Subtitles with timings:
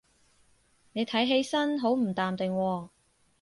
[0.93, 2.89] 你睇起身好唔淡定喎